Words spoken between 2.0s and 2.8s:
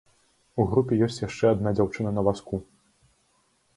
на вазку.